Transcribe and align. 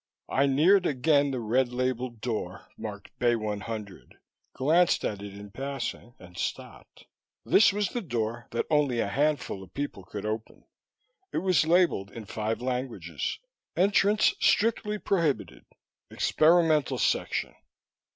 I 0.29 0.47
neared 0.47 0.87
again 0.87 1.29
the 1.29 1.39
red 1.39 1.71
labeled 1.71 2.21
door 2.21 2.67
marked 2.75 3.15
Bay 3.19 3.35
100, 3.35 4.17
glanced 4.53 5.05
at 5.05 5.21
it 5.21 5.35
in 5.35 5.51
passing 5.51 6.15
and 6.17 6.35
stopped. 6.39 7.05
This 7.45 7.71
was 7.71 7.89
the 7.89 8.01
door 8.01 8.47
that 8.49 8.65
only 8.71 8.99
a 8.99 9.07
handful 9.07 9.61
of 9.61 9.75
people 9.75 10.03
could 10.03 10.25
open. 10.25 10.65
It 11.31 11.37
was 11.45 11.67
labeled 11.67 12.09
in 12.09 12.25
five 12.25 12.63
languages: 12.63 13.37
"Entrance 13.77 14.33
Strictly 14.39 14.97
Prohibited. 14.97 15.65
Experimental 16.09 16.97
Section." 16.97 17.53